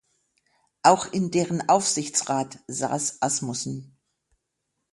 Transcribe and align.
Auch 0.81 1.13
in 1.13 1.29
deren 1.29 1.69
Aufsichtsrat 1.69 2.57
saß 2.65 3.21
Asmussen. 3.21 3.95